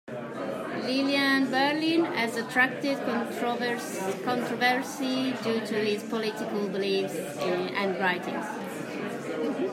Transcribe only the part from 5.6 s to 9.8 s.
to his political beliefs and writing's.